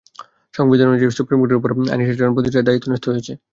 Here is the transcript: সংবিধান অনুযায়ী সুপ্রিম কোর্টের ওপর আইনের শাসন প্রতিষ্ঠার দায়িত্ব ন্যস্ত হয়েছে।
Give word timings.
সংবিধান 0.53 0.87
অনুযায়ী 0.89 1.11
সুপ্রিম 1.17 1.37
কোর্টের 1.39 1.59
ওপর 1.59 1.69
আইনের 1.91 2.07
শাসন 2.09 2.35
প্রতিষ্ঠার 2.35 2.67
দায়িত্ব 2.67 2.87
ন্যস্ত 2.89 3.05
হয়েছে। 3.11 3.33